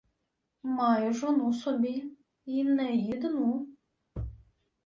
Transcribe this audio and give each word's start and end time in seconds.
—Маю 0.77 1.13
жону 1.19 1.53
собі... 1.53 2.11
Й 2.45 2.63
не 2.63 2.91
їдну. 2.95 3.67